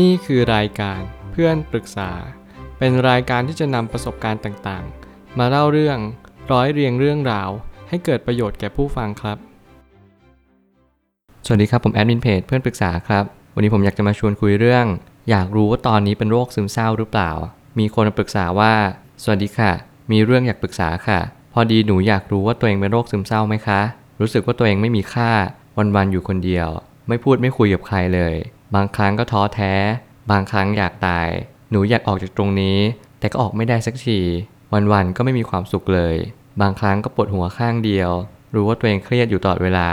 [0.00, 1.00] นี่คือรายการ
[1.32, 2.10] เพื่อนปรึกษา
[2.78, 5.98] เป็นรายการที่จะนำประสบการณ์ต่างๆ มาเล่าเรื่อง
[6.52, 7.50] ร้อยเรียงเรื่องราว
[7.88, 9.38] ให้เกิดประโยชน์แก่ผู้ฟังครับ
[11.46, 13.24] สวัสดีครับผมแอดมินเพจเพื่อนปรึกษาครับ
[13.54, 14.86] วันนี้ผมอยากจะมาชวนคุยเรื่อง
[15.30, 17.30] อยากรู้ว่าตอนนี้เป็นโรคซึมเศร้าหรือเปล่า
[17.78, 18.74] มีคนมาปรึกษาว่า
[19.22, 19.72] สวัสดีค่ะ
[20.10, 21.20] มีเรื่องอยากปรึกษาค่ะ
[21.52, 23.80] พอดีหนูอยากรู้ว่าตัวเองเป็นโรคซึมเศร้าไหมคะ
[24.20, 25.30] รู้สึกว่าตัวเองไม่มีค่า
[25.96, 26.68] วันๆอยู่คนเดียว
[27.08, 28.34] ไม่พูดไม่คุยกับใครเลย
[28.74, 29.72] บางครั้งก็ท้อแท้
[30.30, 31.28] บางครั้งอยากตาย
[31.70, 32.78] หนูอยากออกจากตรงนี้
[33.20, 34.20] แต่ก็ออกไม่ได้สักที
[34.92, 36.16] วันๆก็ไม่มีความสุขเลย
[36.60, 38.10] บางครั้งก็ปวดหัวข้างเดียว
[38.54, 39.88] รู้ว่าตัวเองเครียดอยู่ตลอดเวลา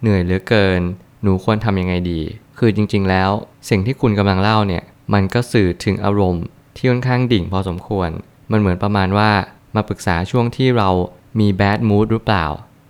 [0.00, 0.80] เหนื่อยเหลือเกิน
[1.22, 2.20] หนูควรทำยังไงดี
[2.58, 3.30] คือจริง ๆ แล้ว
[3.70, 4.82] สิ่งที่คุณกำลังเล่าเนี่ย
[5.14, 6.44] มันก็สื่อถึงอารมณ์
[6.76, 8.10] ที่ค่อนข้างดิ่งพอสมควร
[8.50, 9.30] มันเหมือนประมาณว่า
[9.74, 10.88] มาปรึกษาช่วงที่เรา
[11.40, 12.46] มีแบดมู d หรือเปล่า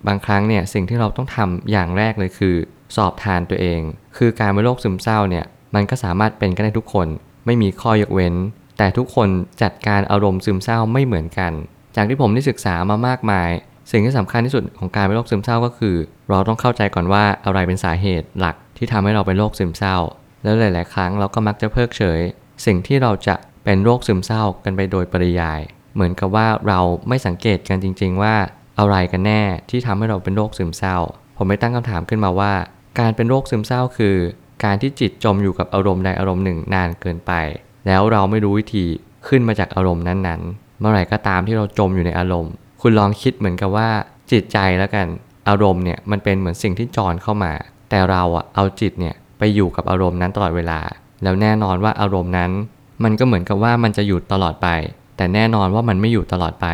[0.07, 2.55] บางครั้งเนี่ยสิ่งที่เราต้องทำอย่างแรกเลยคือ
[2.95, 3.81] สอบทานตัวเอง
[4.17, 5.45] คือการเป็นโรคซึมเศร้าเนี่ย
[5.75, 7.07] มันก็สามารถเป็นกันได้ทุกคน
[7.45, 8.33] ไม่มีข้อยกเว้น
[8.77, 9.29] แต่ทุกคน
[9.61, 11.51] จัดการอารมณ์ซึมเศร้าไม่เหมือนกัน
[11.95, 13.49] จากที่ผมได้ศึกษามามากมาย
[13.91, 15.95] สิ่งที่สำคัญที่สุดของการเป็นโรคซึมเศร้าก็คือ
[16.29, 19.97] เราต้องเข้าใจก่อนว่าอะไรเป็นสาเหตุหลักที่ทำให้เราเป็นโรคซึมเศร้า
[20.43, 22.19] แล้วหลาย ๆ ครั้งเราก็มักจะเพิกเฉย
[22.65, 25.61] สิ่งที่เราจะเป็นโรคซึมเศร้ากันไปโดยปริยาย
[25.95, 28.35] เหมือนกับว่าเราไม่สังเกตกันจริง ๆ ว่า
[28.79, 30.97] อะไรกันแน่ที่ทำให้เราเป็นโรคซึมเศร้า
[31.37, 32.53] ผมไม่ตั้งคำถามขึ้นมาว่า
[32.99, 34.15] การเป็นโรคซึมเศร้าคือ
[34.63, 37.31] การที่จิตจมอยู่กับอารมณ์ใดอารมณ์หนึ่งนานเกินไป
[37.87, 38.85] แล้วเราไม่รู้วิธี
[39.27, 43.89] ขึ้นมาจากอารมณ์นั้นๆ เมื่อไหร่ก็ตามที่เราจมอยู่ในอารมณ์ คุณลองคิดเหมือนกับว่า
[44.31, 45.07] จิตใจแล้วกัน
[45.49, 47.53] อารมณ์เนี่ยมันเป็นเหมือนสิ่งที่จรเข้ามา
[47.89, 50.79] แต่เราอะเอาจิตเนี่ยไปอยู่กับอารมณ์นั้นตลอดเวลา
[51.23, 52.51] แล้วแน่นอนว่าอารมณ์นั้น
[53.03, 54.67] มันก็เหมือนกับว่ามันจะอยู่ตลอดไป
[55.17, 56.67] แต่แน่นอนว่ามันไม่อยู่ตลอดไป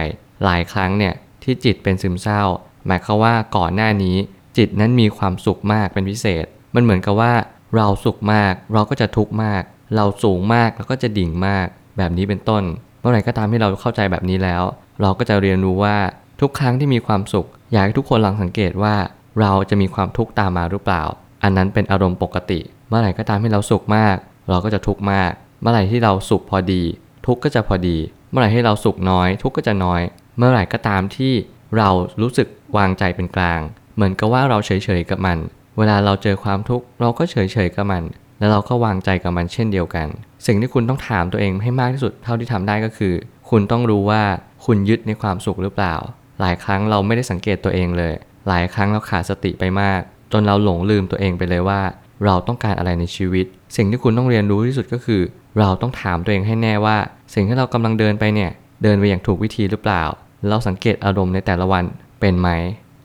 [0.44, 2.42] หลายครั้งเนี่ยที่จิตเป็นซึมเศร้า
[2.88, 4.18] หมายความว่าก่อนหน้านี้
[4.58, 7.33] จิตนั้นมีความสุขมากเป็นพิเศษ มันเหมือนกับว่า
[7.75, 9.64] เราสุขมาก เราก็จะทุกข์มาก
[9.95, 12.64] เราสูงมากแล้วก็จะดิ่งมาก แบบนี้เป็นต้น
[12.99, 14.64] เมื่อไหร่ก็ตามที่เราเข้าใจแบบนี้แล้ว
[15.02, 15.97] เราก็จะเรียนรู้ว่า
[16.41, 18.95] ทุกครั้งที่มีความสุข อยากให้ทุกคนลองสังเกตว่า
[19.42, 21.03] เราจะมีความทุกข์ตามมาหรือเปล่า
[21.43, 24.15] อันนั้นเป็นอารมณ์ปกติ เมื่อไหร่ก็ตามที่เราสุขมาก
[24.49, 26.83] เราก็จะทุกข์มาก เมื่อไหร่ที่เราสุขพอดี
[27.26, 27.98] ทุกข์ก็จะพอดี
[28.30, 30.02] เมื่อไหร่ที่เราสุขน้อย ทุกข์ก็จะน้อย
[30.37, 31.33] เมื่อไหร่ก็ตามที่
[31.77, 31.89] เรา
[32.21, 33.61] รู้สึกวางใจเป็นกลาง
[33.97, 35.37] เหมือนกับว่าเราเฉยๆกับมัน
[35.77, 37.35] เวลาเราเจอความทุกข์เราก็เฉ
[37.65, 38.03] ยๆกับมัน
[38.39, 40.08] แล้วเราก็วางใจกับมันเช่นเดียวกัน
[40.45, 43.13] สิ่งที่คุณต้องถามตัวเองให้มากที่สุดเท่าที่ทำได้ก็คือ
[43.49, 44.21] คุณต้องรู้ว่า
[44.65, 45.95] คุณยึดในความสุขหรือเปล่า
[46.41, 48.13] หลายครั้งเราไม่ได้สังเกตตัวเองเลย
[48.47, 51.81] หลายครั้งเราขาดสติไปมาก จนเราหลงลืมตัวเองไปเลยว่า
[52.25, 55.21] เราต้องการอะไรในชีวิต สิ่งที่คุณต้องเรียนรู้ที่สุดก็คือ
[55.59, 56.97] เราต้องถามตัวเองให้แน่ว่า
[57.33, 58.52] สิ่งที่เรากำลังเดินไปเนี่ย
[58.83, 60.03] เดินไปอย่างถูกวิธีหรือเปล่า
[60.49, 61.85] เราสังเกตอารมณ์ในแต่ละวัน
[62.19, 62.49] เป็นไหม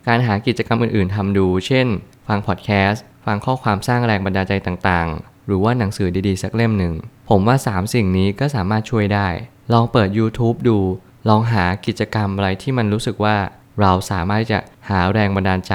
[0.06, 1.86] การหากิจกรรมอื่นๆทำดู เช่น
[2.26, 6.94] ฟังพอดแคสต์ฟังข้อความสร้างแรงบันดาลใจต่างๆ หรือว่าหนังสือดีๆ สักเล่มหนึ่ง
[7.28, 9.28] ผมว่า 3 สิ่งนี้ก็สามารถช่วยได้
[9.72, 10.78] ลองเปิด YouTube ดู
[11.28, 13.36] ลองหากิจกรรมอะไรที่มันรู้สึกว่า
[13.80, 15.74] เราสามารถจะหาแรงบันดาลใจ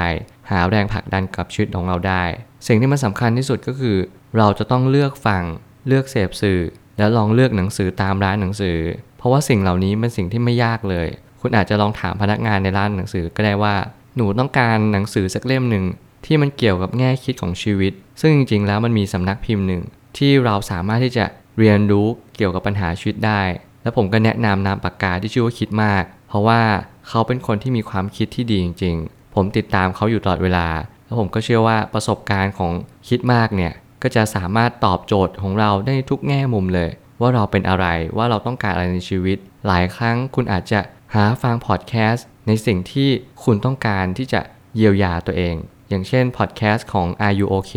[0.50, 2.24] หาแรงผลักดันกับชีวิตของเราได้
[2.66, 3.96] สิ่งที่มันสำคัญที่สุดก็คือ
[4.36, 5.42] เราจะต้องเลือกฟัง
[5.88, 6.60] เลือกเสพสื่อ
[6.98, 8.78] แล้วลองเลือกหนังสือตามร้านหนังสือ
[9.18, 11.08] เพราะว่าสิ่งเหล่านี้เป็นสิ่งที่ไม่ยากเลย
[11.40, 13.74] คุณอาจจะลองถามพนักงานในร้านหนังสือก็ได้ว่า
[14.18, 15.84] หนูต้องการหนังสือสักเล่มหนึ่ง
[16.26, 19.82] ที่มันเกี่ยวกับแง่คิดของชีวิต ซึ่งจริงๆ แล้วมันมีสำนักพิมพ์หนึ่ง
[20.18, 21.24] ที่เราสามารถที่จะ
[21.58, 22.06] เรียนรู้
[22.36, 23.42] เกี่ยวกับปัญหาชีวิตได้
[23.82, 26.62] แล้วผมก็แนะนำนามปากกาที่ชื่อว่าคิดมาก เพราะว่า
[27.08, 30.66] เขาเป็นคนที่มีความคิดที่ดีจริง ๆ ผมติดตามเขาอยู่ตลอดเวลา
[31.04, 32.72] แล้วผมก็เชื่อว่าประสบการณ์ของ
[33.08, 36.90] คิดมากเนี่ยก็จะสามารถตอบโจทย์ของเราได้ทุกแง่มุมเลย
[37.20, 37.86] ว่าเราเป็นอะไร
[38.16, 40.80] ว่าเราต้องการอะไรในชีวิต หลายครั้งคุณอาจจะ
[41.14, 43.08] หาฟังพอดแคสต์ ในสิ่งที่
[43.44, 44.40] คุณต้องการที่จะ
[44.76, 45.54] เยียวยาตัวเอง
[45.88, 47.74] อย่างเช่นพอดแคสต์ของ Are You OK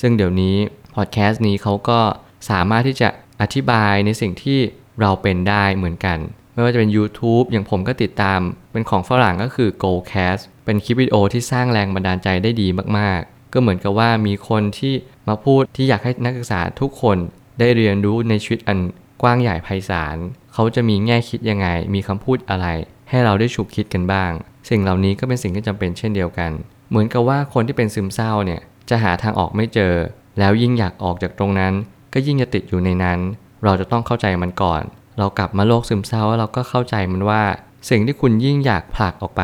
[0.00, 0.56] ซึ่งเดี๋ยวนี้
[0.96, 2.00] พอดแคสต์นี้เขาก็
[2.50, 3.08] สามารถที่จะ
[3.40, 4.58] อธิบายในสิ่งที่
[5.00, 6.18] เราเป็นได้เหมือนกัน
[6.52, 8.40] ไม่ว่าจะเป็น YouTube อย่างผมก็ติดตาม
[8.72, 14.94] เป็นของฝรั่งก็คือ GoCast เป็นคลิปวิดีโอที่สร้างแรงบันดาลใจได้ดีมากๆ ก็เหมือนกับว่ามีคนที่
[15.28, 17.16] มาพูดที่อยากให้นักศึกษาทุกคน
[17.58, 18.78] ได้เรียนรู้ในชีวิตอัน
[19.22, 20.16] กว้างใหญ่ไพศาล
[20.52, 22.66] เขาจะมีแง่คิดยังไง มีคำพูดอะไร
[23.10, 24.32] ให้เราได้ฉุกคิดกันบ้าง
[24.68, 26.50] สิ่งเหล่านี้ก็เป็นสิ่งที่จำเป็นเช่นเดียวกัน
[26.90, 29.94] เหมือนกับว่าคนที่เป็นซึมเศร้าเนี่ยจะหาทางออกไม่เจอ
[30.38, 31.72] แล้วยิ่งอยากออกจากตรงนั้น
[32.12, 33.18] ก็ยิ่งจะติดอยู่ในนั้น
[33.64, 34.82] เราจะต้องเข้าใจมันก่อน
[35.18, 37.42] เรากลับมาโลกซึมเศร้าแล้วเราก็เข้าใจมันว่า
[37.90, 39.42] สิ่งที่คุณยิ่งอยากผลักออกไป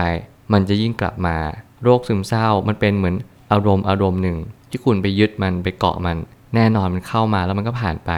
[0.52, 1.36] มันจะยิ่งกลับมา
[1.82, 3.14] โรคซึมเศร้ามันเป็นเหมือน
[3.52, 4.38] อารมณ์อารมณ์หนึ่ง
[4.70, 6.16] ที่คุณไปยึดมันไปเกาะมัน
[6.54, 8.12] แน่นอนมันเข้ามาแล้วมันก็ผ่านไป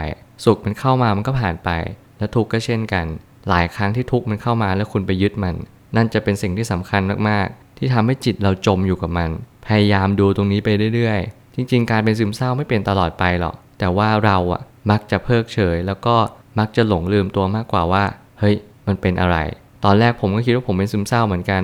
[0.45, 1.69] สุขมันเข้ามามันก็ผ่านไป
[2.17, 3.05] และทุกข์ก็เช่นกัน
[3.49, 5.55] หลายครั้งที่ทุกข์มันเข้ามาแล้วคุณไปยึดมัน
[5.95, 9.29] นั่นจะเป็นสิ่งที่สำคัญมากๆ ที่ทำให้จิตเราจมอยู่กับมัน
[9.67, 14.61] พยายามดูตรงนี้ไปเรื่อยๆ จริง ๆ การเป็นซึมเศร้าไม่เป็นตลอดไปหรอก แต่ว่าเราอะ
[14.91, 16.15] มักจะเพิกเฉย แล้วก็
[16.59, 18.03] มักจะหลงลืมตัวมากกว่าว่า
[18.39, 18.55] เฮ้ย
[18.87, 19.37] มันเป็นอะไร
[19.85, 21.63] ตอนแรกผมก็คิดว่าผมเป็นซึมเศร้าเหมือนกัน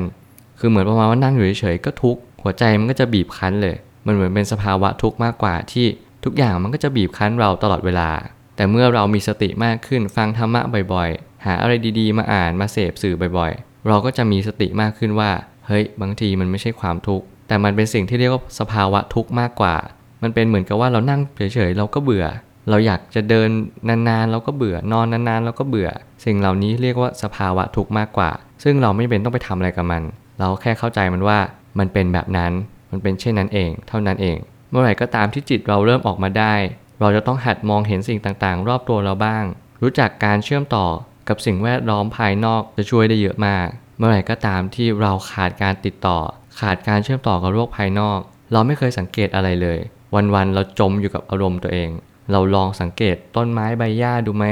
[0.59, 3.75] คือเหมือนประมาณว่านั่งอยู่เฉยๆก็ทุกข์ หัวใจมันก็จะบีบคั้นเลย
[4.05, 5.87] มันเหมือนเป็นสภาวะทุกข์มากกว่าที่
[6.23, 8.09] ทุกอย่างมันก็จะบีบคั้นเราตลอดเวลา
[8.55, 10.61] แต่เมื่อเรามีสติมากขึ้นฟังธรรมะ
[10.93, 15.31] บ่อยๆ หาอะไรดีๆ มาอ่านมาเสพสื่อบ่อยๆ เราก็จะมีสติมากขึ้นว่า
[15.67, 19.75] เฮ้ย บางทีมันไม่ใช่ความทุกข์ แต่มันเป็นสิ่งที่เรียกว่าสภาวะทุกข์มากกว่า
[20.23, 22.25] มันเป็นเหมือนกับว่าเรานั่งเฉยๆ เราก็เบื่อ
[22.69, 23.49] เราอยากจะเดิน
[23.87, 25.89] นานๆ เราก็เบื่อ นอนนานๆ เราก็เบื่อ
[26.25, 28.31] สิ่งเหล่านี้เรียกว่าสภาวะทุกข์มากกว่า
[28.63, 30.03] ซึ่งเราไม่เป็นต้องไปทำอะไรกับมัน
[30.39, 31.39] เราแค่เข้าใจมันว่า
[31.79, 32.51] มันเป็นแบบนั้น
[32.91, 34.37] มันเป็นเช่นนั้นเอง เท่านั้นเอง
[34.69, 36.53] เมื่อไหร่ก็ตามที่จิตเราเริ่มออกมาได้
[36.99, 39.43] เราจะต้องหัดมองเห็นสิ่งต่างๆ รอบตัวเราบ้าง
[39.81, 40.85] รู้จักการเชื่อมต่อ
[41.31, 43.67] กับสิ่งแวดล้อมภายนอกจะช่วยได้เยอะมาก
[43.97, 46.19] เมื่อไหร่ก็ตามที่เราขาดการติดต่อ
[46.59, 48.19] ขาดการเชื่อมต่อกับโลกภายนอก
[48.51, 49.79] เราไม่เคยสังเกตอะไรเลย
[50.13, 51.89] วันๆเราจมอยู่กับอารมณ์ตัวเอง
[52.31, 54.45] เราลองสังเกตต้นไม้ใบหญ้าดูไหม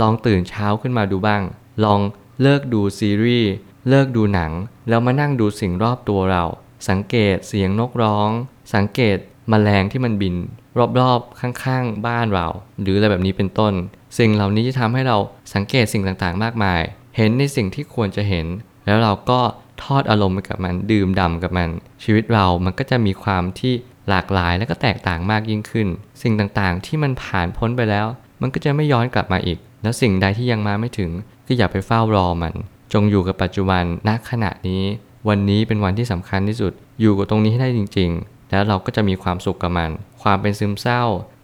[0.00, 1.42] ลองตื่นเช้าขึ้นมาดูบ้าง
[1.84, 2.00] ลอง
[2.42, 3.50] เลิกดูซีรีส์
[3.88, 4.52] เลิกดูหนัง
[4.88, 6.44] แล้วมานั่งดูสิ่งรอบตัวเรา
[6.88, 8.30] สังเกตเสียงนกร้อง
[8.74, 9.16] สังเกต
[9.52, 10.34] มแมลงที่มันบิน
[11.00, 12.48] รอบๆข้างๆ บ้านเรา
[12.80, 13.72] หรืออะไรแบบนี้เป็นต้น
[14.18, 15.16] สิ่งเหล่านี้จะทำให้เรา
[15.54, 16.80] สังเกตสิ่งต่างๆ มากมาย
[17.16, 18.46] เห็นในสิ่งที่ควรจะเห็น
[18.86, 19.40] แล้วเราก็
[19.82, 21.68] ทอดอารมณ์ไปกับมัน ดื่มด่ำกับมัน
[22.04, 23.72] ชีวิตเรามันก็จะมีความที่
[24.08, 25.88] หลากหลายและก็แตกต่างมากยิ่งขึ้น
[26.22, 28.06] สิ่งต่างๆ ที่มันผ่านพ้นไปแล้ว
[28.40, 31.10] มันก็จะไม่ย้อนกลับมาอีก แล้วสิ่งใดที่ยังมาไม่ถึง
[31.46, 32.54] ก็อย่าไปเฝ้ารอมัน
[32.92, 34.82] จงอยู่กับปัจจุบันณขณะนี้
[35.28, 39.90] วันนี้เป็นวันที่สำคัญที่สุด อยู่กับตรงนี้ให้ได้จริงๆ แล้วเราก็จะมีความสุขกับมัน
[40.22, 41.02] ความเป็นซึมเศร้า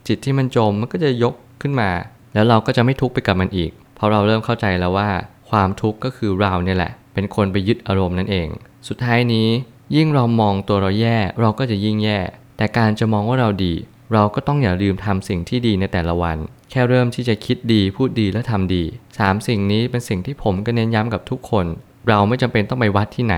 [0.09, 1.91] จิตที่มันจมมันก็จะยกขึ้นมา
[2.35, 5.09] แล้วเราก็จะไม่ทุกข์ไปกับมันอีก เพราะเราเริ่มเข้าใจแล้วว่า
[5.51, 8.49] ความทุกข์ก็คือเราเนี่ยแหละ เป็นคนไปยึดอารมณ์นั่นเอง
[8.89, 9.49] สุดท้ายนี้
[9.97, 12.19] ยิ่งเรามองตัวเราแย่เราก็จะยิ่งแย่
[12.57, 13.75] แต่การจะมองว่าเราดี
[14.13, 16.37] เราก็ต้องอย่าลืมทำสิ่งที่ดีในแต่ละวัน
[16.71, 18.85] แค่เริ่มที่จะคิดดีพูดดีและทำดี
[19.19, 21.67] สามสิ่งนี้เป็นสิ่งที่ผมก็เน้นย้ำกับทุกคน
[22.09, 23.37] เราไม่จำเป็นต้องไปวัดที่ไหน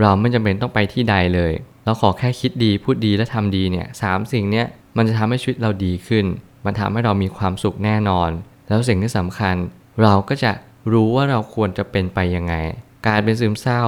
[0.00, 1.52] เราไม่จำเป็นต้องไปที่ใดเลย
[1.86, 4.66] เราขอแค่คิดดีพูดดีและทำดีเนี่ยสามสิ่งเนี้ย
[4.96, 6.24] มันจะทำให้ชีวิตเราดีขึ้น
[6.64, 8.30] มันทำให้เรามีความสุขแน่นอน
[8.68, 9.56] แล้วสิ่งที่สำคัญ
[10.02, 10.52] เราก็จะ
[10.92, 12.54] รู้ว่าเราควรจะเป็นไปยังไง
[13.06, 13.84] การเป็นซึมเศร้า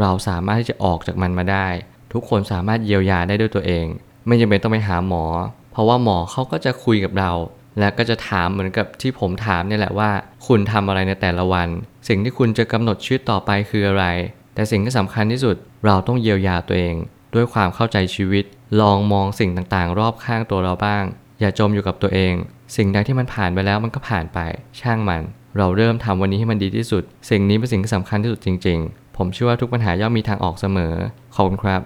[0.00, 1.66] เราสามารถที่จะออกจากมันมาได้
[2.12, 3.86] ทุกคนสามารถเยียวยาได้ด้วยตัวเอง
[4.26, 5.24] ไม่จำเป็นต้องไปหาหมอ
[5.72, 7.32] เพราะว่าหมอเขาก็จะคุยกับเรา
[7.78, 10.10] และก็จะถามเหมือนกับที่ผมถามนี่แหละว่า
[10.46, 11.68] คุณทำอะไรในแต่ละวัน
[12.08, 14.06] สิ่งที่คุณจะกำหนดชีวิตต่อไปคืออะไร
[14.54, 15.56] แต่สิ่งที่สำคัญที่สุด
[15.86, 16.96] เราต้องเยียวยาตัวเอง
[17.34, 18.44] ด้วยความเข้าใจชีวิต
[18.80, 21.04] ลองมองสิ่งต่างๆ รอบข้างตัวเราบ้าง
[21.40, 22.34] อย่าจมอยู่กับตัวเอง
[22.76, 24.38] สิ่งใดที่มันผ่านไปแล้วมันก็ผ่านไป
[24.80, 25.22] ช่างมัน
[25.58, 30.94] เราเริ่มทำวันนี้ให้มันดีที่สุด สิ่งนี้เป็นสิ่งที่สำคัญที่สุดจริง ๆ ผมเชื่อว่าทุกปัญหาย่อมมีทางออกเสมอ
[31.34, 31.80] ขอบคุณครับ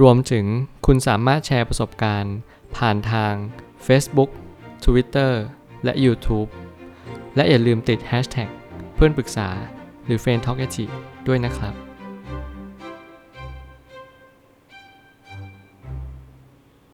[0.00, 0.44] รวมถึง
[0.86, 2.34] คุณสามารถแชร์ประสบการณ์
[2.76, 3.32] ผ่านทาง
[3.86, 4.30] Facebook
[4.84, 5.32] Twitter
[5.84, 6.48] และ YouTube
[7.36, 8.48] และอย่าลืมติด Hashtag
[8.94, 9.48] เพื่อนปรึกษา
[10.04, 10.66] หรือ f r ร e n d t a l k a
[11.26, 11.89] ด้วยนะครับ